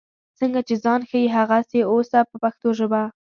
[0.39, 3.01] څنګه چې ځان ښیې هغسې اوسه په پښتو ژبه.